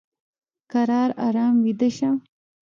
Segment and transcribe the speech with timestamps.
[0.71, 2.09] کرار ارام ویده شه!